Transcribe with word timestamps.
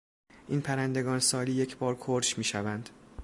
این 0.47 0.61
پرندگان 0.61 1.19
سالی 1.19 1.51
یکبار 1.51 1.95
کرچ 1.95 2.37
میشوند. 2.37 2.89